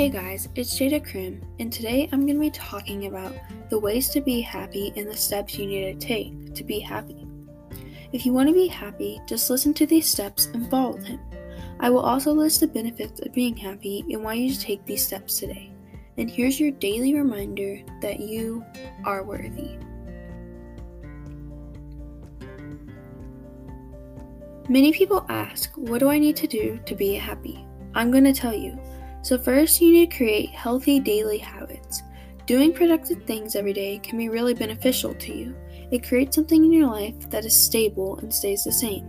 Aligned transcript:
Hey 0.00 0.08
guys, 0.08 0.48
it's 0.54 0.80
Jada 0.80 1.04
Krim, 1.06 1.44
and 1.58 1.70
today 1.70 2.08
I'm 2.10 2.24
going 2.24 2.36
to 2.36 2.40
be 2.40 2.48
talking 2.48 3.04
about 3.04 3.34
the 3.68 3.78
ways 3.78 4.08
to 4.08 4.22
be 4.22 4.40
happy 4.40 4.94
and 4.96 5.06
the 5.06 5.14
steps 5.14 5.58
you 5.58 5.66
need 5.66 6.00
to 6.00 6.06
take 6.06 6.54
to 6.54 6.64
be 6.64 6.80
happy. 6.80 7.28
If 8.10 8.24
you 8.24 8.32
want 8.32 8.48
to 8.48 8.54
be 8.54 8.66
happy, 8.66 9.20
just 9.26 9.50
listen 9.50 9.74
to 9.74 9.84
these 9.84 10.08
steps 10.08 10.46
and 10.54 10.70
follow 10.70 10.96
them. 10.96 11.20
I 11.80 11.90
will 11.90 12.00
also 12.00 12.32
list 12.32 12.60
the 12.60 12.66
benefits 12.66 13.20
of 13.20 13.34
being 13.34 13.54
happy 13.54 14.02
and 14.08 14.24
why 14.24 14.32
you 14.32 14.50
should 14.50 14.62
take 14.62 14.86
these 14.86 15.06
steps 15.06 15.38
today. 15.38 15.70
And 16.16 16.30
here's 16.30 16.58
your 16.58 16.70
daily 16.70 17.12
reminder 17.12 17.82
that 18.00 18.20
you 18.20 18.64
are 19.04 19.22
worthy. 19.22 19.76
Many 24.66 24.94
people 24.94 25.26
ask, 25.28 25.70
What 25.76 25.98
do 25.98 26.08
I 26.08 26.18
need 26.18 26.36
to 26.36 26.46
do 26.46 26.80
to 26.86 26.94
be 26.94 27.12
happy? 27.16 27.62
I'm 27.94 28.10
going 28.10 28.24
to 28.24 28.32
tell 28.32 28.54
you. 28.54 28.80
So, 29.22 29.38
first, 29.38 29.80
you 29.80 29.92
need 29.92 30.10
to 30.10 30.16
create 30.16 30.50
healthy 30.50 31.00
daily 31.00 31.38
habits. 31.38 32.02
Doing 32.46 32.72
productive 32.72 33.24
things 33.24 33.54
every 33.54 33.72
day 33.72 33.98
can 33.98 34.18
be 34.18 34.28
really 34.28 34.54
beneficial 34.54 35.14
to 35.14 35.34
you. 35.34 35.56
It 35.90 36.06
creates 36.06 36.36
something 36.36 36.64
in 36.64 36.72
your 36.72 36.88
life 36.88 37.28
that 37.30 37.44
is 37.44 37.60
stable 37.60 38.18
and 38.18 38.32
stays 38.32 38.64
the 38.64 38.72
same. 38.72 39.06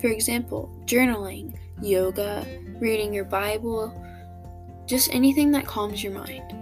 For 0.00 0.08
example, 0.08 0.70
journaling, 0.84 1.56
yoga, 1.80 2.46
reading 2.78 3.12
your 3.12 3.24
Bible, 3.24 3.92
just 4.86 5.14
anything 5.14 5.50
that 5.52 5.66
calms 5.66 6.04
your 6.04 6.12
mind. 6.12 6.54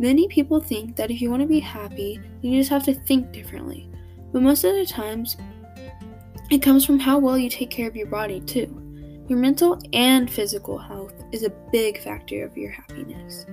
Many 0.01 0.29
people 0.29 0.61
think 0.61 0.95
that 0.97 1.11
if 1.11 1.21
you 1.21 1.31
want 1.31 1.43
to 1.43 1.49
be 1.49 1.61
happy, 1.61 2.21
you 2.41 2.59
just 2.59 2.71
have 2.71 2.85
to 2.85 2.95
think 2.95 3.33
differently. 3.33 3.91
But 4.33 4.43
most 4.43 4.65
of 4.65 4.75
the 4.75 4.87
times, 4.87 5.37
it 6.51 6.63
comes 6.63 6.85
from 6.85 6.99
how 6.99 7.19
well 7.19 7.37
you 7.37 7.51
take 7.51 7.71
care 7.71 7.89
of 7.89 7.97
your 7.97 8.07
body, 8.07 8.41
too. 8.41 8.85
Your 9.29 9.39
mental 9.39 9.79
and 9.93 10.31
physical 10.31 10.79
health 10.79 11.13
is 11.33 11.43
a 11.43 11.53
big 11.71 12.01
factor 12.01 12.45
of 12.45 12.57
your 12.57 12.71
happiness. 12.71 13.45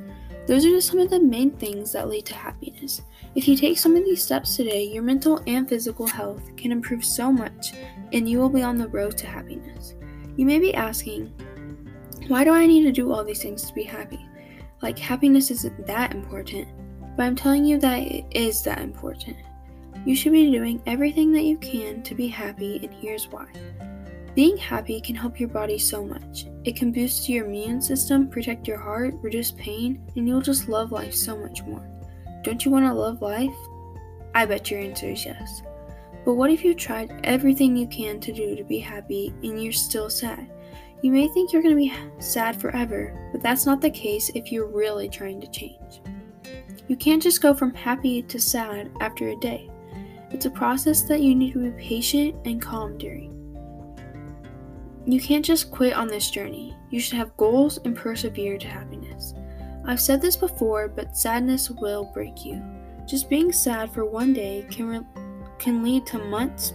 Those 0.47 0.65
are 0.65 0.69
just 0.69 0.89
some 0.89 0.99
of 0.99 1.09
the 1.09 1.19
main 1.19 1.51
things 1.51 1.91
that 1.93 2.07
lead 2.07 2.25
to 2.27 2.35
happiness. 2.35 3.01
If 3.33 3.47
you 3.47 3.57
take 3.57 3.79
some 3.79 3.95
of 3.95 4.05
these 4.05 4.23
steps 4.23 4.55
today, 4.55 4.83
your 4.83 5.01
mental 5.01 5.41
and 5.47 5.67
physical 5.67 6.05
health 6.05 6.55
can 6.55 6.71
improve 6.71 7.03
so 7.03 7.31
much, 7.31 7.73
and 8.13 8.29
you 8.29 8.39
will 8.39 8.49
be 8.49 8.61
on 8.61 8.77
the 8.77 8.87
road 8.87 9.17
to 9.17 9.27
happiness. 9.27 9.95
You 10.37 10.45
may 10.45 10.59
be 10.59 10.73
asking, 10.75 11.33
why 12.27 12.43
do 12.43 12.51
I 12.51 12.67
need 12.67 12.83
to 12.83 12.91
do 12.91 13.11
all 13.11 13.23
these 13.23 13.41
things 13.41 13.63
to 13.63 13.73
be 13.73 13.83
happy? 13.83 14.23
Like, 14.81 14.99
happiness 14.99 15.49
isn't 15.49 15.87
that 15.87 16.13
important, 16.13 16.67
but 17.17 17.23
I'm 17.23 17.35
telling 17.35 17.65
you 17.65 17.79
that 17.79 17.99
it 17.99 18.25
is 18.31 18.61
that 18.63 18.81
important. 18.81 19.37
You 20.05 20.15
should 20.15 20.33
be 20.33 20.51
doing 20.51 20.81
everything 20.85 21.31
that 21.33 21.45
you 21.45 21.57
can 21.57 22.03
to 22.03 22.13
be 22.13 22.27
happy, 22.27 22.79
and 22.83 22.93
here's 22.93 23.27
why. 23.29 23.47
Being 24.35 24.57
happy 24.57 24.99
can 24.99 25.15
help 25.15 25.39
your 25.39 25.47
body 25.47 25.77
so 25.77 26.03
much. 26.03 26.47
It 26.65 26.75
can 26.75 26.91
boost 26.91 27.29
your 27.29 27.45
immune 27.45 27.81
system, 27.81 28.27
protect 28.27 28.67
your 28.67 28.77
heart, 28.77 29.13
reduce 29.21 29.51
pain, 29.51 30.05
and 30.17 30.27
you'll 30.27 30.41
just 30.41 30.67
love 30.67 30.91
life 30.91 31.15
so 31.15 31.37
much 31.37 31.63
more. 31.63 31.87
Don't 32.43 32.65
you 32.65 32.69
want 32.69 32.85
to 32.85 32.93
love 32.93 33.21
life? 33.21 33.55
I 34.33 34.45
bet 34.45 34.69
your 34.69 34.81
answer 34.81 35.09
is 35.09 35.25
yes. 35.25 35.61
But 36.25 36.33
what 36.33 36.51
if 36.51 36.65
you 36.65 36.75
tried 36.75 37.17
everything 37.23 37.77
you 37.77 37.87
can 37.87 38.19
to 38.19 38.33
do 38.33 38.57
to 38.57 38.63
be 38.65 38.77
happy 38.77 39.33
and 39.41 39.63
you're 39.63 39.71
still 39.71 40.09
sad? 40.09 40.51
You 41.01 41.11
may 41.11 41.29
think 41.29 41.53
you're 41.53 41.61
going 41.61 41.75
to 41.75 41.81
be 41.81 42.21
sad 42.21 42.59
forever, 42.59 43.29
but 43.31 43.41
that's 43.41 43.65
not 43.65 43.79
the 43.79 43.89
case 43.89 44.29
if 44.35 44.51
you're 44.51 44.67
really 44.67 45.07
trying 45.07 45.39
to 45.39 45.47
change. 45.49 46.01
You 46.89 46.97
can't 46.97 47.23
just 47.23 47.41
go 47.41 47.53
from 47.53 47.73
happy 47.73 48.21
to 48.23 48.39
sad 48.39 48.91
after 48.99 49.29
a 49.29 49.35
day. 49.37 49.69
It's 50.31 50.45
a 50.45 50.51
process 50.51 51.03
that 51.03 51.21
you 51.21 51.35
need 51.35 51.53
to 51.53 51.71
be 51.71 51.81
patient 51.81 52.35
and 52.43 52.61
calm 52.61 52.97
during. 52.97 53.34
You 55.07 55.19
can't 55.19 55.45
just 55.45 55.69
quit 55.69 55.93
on 55.93 56.07
this 56.07 56.31
journey. 56.31 56.75
You 56.89 56.99
should 56.99 57.17
have 57.17 57.37
goals 57.37 57.77
and 57.85 57.95
persevere 57.95 58.57
to 58.57 58.67
happiness. 58.67 59.35
I've 59.85 60.01
said 60.01 60.19
this 60.19 60.35
before, 60.35 60.87
but 60.87 61.15
sadness 61.15 61.69
will 61.69 62.05
break 62.13 62.43
you. 62.43 62.63
Just 63.07 63.29
being 63.29 63.51
sad 63.51 63.93
for 63.93 64.03
one 64.03 64.33
day 64.33 64.65
can 64.71 64.87
re- 64.87 65.23
can 65.59 65.83
lead 65.83 66.07
to 66.07 66.17
months 66.17 66.73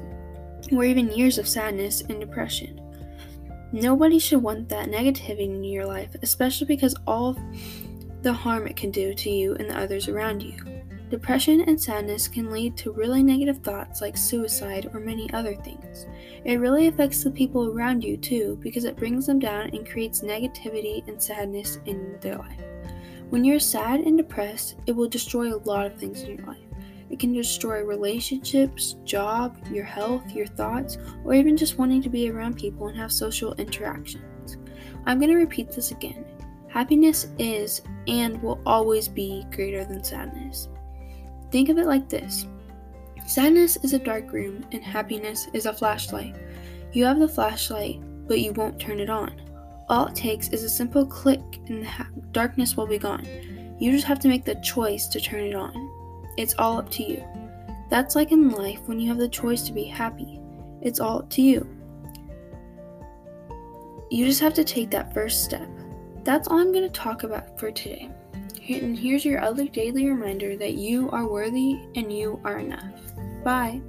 or 0.73 0.85
even 0.85 1.11
years 1.11 1.39
of 1.39 1.49
sadness 1.49 2.03
and 2.03 2.21
depression. 2.21 2.81
Nobody 3.73 4.19
should 4.19 4.43
want 4.43 4.69
that 4.69 4.89
negativity 4.89 5.45
in 5.45 5.65
your 5.65 5.87
life, 5.87 6.15
especially 6.23 6.69
because 6.69 6.95
all 7.07 7.37
the 8.23 8.33
harm 8.33 8.67
it 8.67 8.77
can 8.77 8.91
do 8.91 9.13
to 9.15 9.31
you 9.31 9.55
and 9.57 9.71
the 9.71 9.79
others 9.79 10.09
around 10.09 10.43
you. 10.43 10.55
Depression 11.11 11.63
and 11.63 11.81
sadness 11.81 12.29
can 12.29 12.53
lead 12.53 12.77
to 12.77 12.93
really 12.93 13.21
negative 13.21 13.59
thoughts 13.59 14.01
like 14.01 14.17
suicide 14.17 14.89
or 14.95 15.01
many 15.01 15.29
other 15.33 15.57
things. 15.57 16.07
It 16.45 16.61
really 16.61 16.87
affects 16.87 17.25
the 17.25 17.33
people 17.33 17.67
around 17.67 18.05
you 18.05 18.17
too 18.17 18.57
because 18.63 18.85
it 18.85 18.97
brings 18.97 19.27
them 19.27 19.41
down 19.41 19.71
and 19.71 19.89
creates 19.89 20.21
negativity 20.21 21.07
and 21.09 21.21
sadness 21.21 21.81
in 21.87 22.17
their 22.21 22.39
life. 22.39 22.63
When 23.29 23.45
you're 23.45 23.59
sad 23.59 24.01
and 24.01 24.17
depressed, 24.17 24.77
it 24.87 24.93
will 24.93 25.09
destroy 25.09 25.53
a 25.53 25.59
lot 25.65 25.85
of 25.85 25.97
things 25.97 26.23
in 26.23 26.37
your 26.37 26.47
life. 26.47 26.59
It 27.11 27.19
can 27.19 27.33
destroy 27.33 27.83
relationships, 27.83 28.95
job, 29.05 29.59
your 29.73 29.85
health, 29.85 30.31
your 30.31 30.47
thoughts, 30.47 30.97
or 31.25 31.35
even 31.35 31.57
just 31.57 31.77
wanting 31.77 32.03
to 32.03 32.09
be 32.09 32.31
around 32.31 32.57
people 32.57 32.87
and 32.87 32.97
have 32.97 33.11
social 33.11 33.55
interactions. 33.55 34.59
I'm 35.07 35.19
going 35.19 35.33
to 35.33 35.37
repeat 35.37 35.73
this 35.73 35.91
again. 35.91 36.25
Happiness 36.69 37.27
is 37.37 37.83
and 38.07 38.41
will 38.41 38.61
always 38.65 39.09
be 39.09 39.45
greater 39.51 39.85
than 39.85 40.05
sadness. 40.05 40.69
Think 41.51 41.69
of 41.69 41.79
it 41.79 41.87
like 41.87 42.09
this 42.09 42.47
Sadness 43.27 43.77
is 43.85 43.93
a 43.93 43.99
dark 43.99 44.33
room, 44.33 44.65
and 44.73 44.83
happiness 44.83 45.49
is 45.53 45.67
a 45.67 45.73
flashlight. 45.73 46.35
You 46.93 47.05
have 47.05 47.19
the 47.19 47.29
flashlight, 47.29 48.01
but 48.27 48.41
you 48.41 48.53
won't 48.53 48.81
turn 48.81 48.99
it 48.99 49.11
on. 49.11 49.41
All 49.89 50.07
it 50.07 50.15
takes 50.15 50.49
is 50.49 50.65
a 50.65 50.69
simple 50.69 51.07
click, 51.07 51.41
and 51.69 51.83
the 51.83 51.89
ha- 51.89 52.09
darkness 52.33 52.77
will 52.77 52.87
be 52.87 52.99
gone. 52.99 53.27
You 53.79 53.93
just 53.93 54.07
have 54.07 54.21
to 54.21 54.29
make 54.29 54.45
the 54.45 54.57
choice 54.57 55.07
to 55.09 55.21
turn 55.21 55.45
it 55.45 55.55
on. 55.55 55.73
It's 56.37 56.55
all 56.59 56.79
up 56.79 56.91
to 56.91 57.03
you. 57.03 57.25
That's 57.89 58.15
like 58.15 58.33
in 58.33 58.51
life 58.51 58.81
when 58.87 59.01
you 59.01 59.09
have 59.09 59.19
the 59.19 59.29
choice 59.29 59.63
to 59.63 59.73
be 59.73 59.85
happy. 59.85 60.41
It's 60.81 61.01
all 61.01 61.21
up 61.21 61.31
to 61.31 61.43
you. 61.43 61.69
You 64.11 64.27
just 64.27 64.41
have 64.41 64.55
to 64.55 64.65
take 64.65 64.91
that 64.91 65.15
first 65.15 65.45
step. 65.45 65.69
That's 66.25 66.49
all 66.49 66.59
I'm 66.59 66.73
going 66.73 66.85
to 66.85 67.01
talk 67.01 67.23
about 67.23 67.59
for 67.59 67.71
today. 67.71 68.11
And 68.79 68.99
here's 68.99 69.25
your 69.25 69.41
other 69.41 69.67
daily 69.67 70.07
reminder 70.09 70.57
that 70.57 70.75
you 70.75 71.11
are 71.11 71.27
worthy 71.27 71.79
and 71.97 72.13
you 72.13 72.41
are 72.45 72.59
enough. 72.59 72.95
Bye. 73.43 73.81